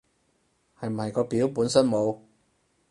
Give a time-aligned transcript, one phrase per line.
[0.79, 2.21] 係唔係個表本身冇